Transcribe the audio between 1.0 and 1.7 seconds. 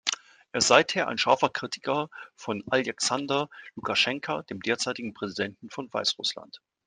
ein scharfer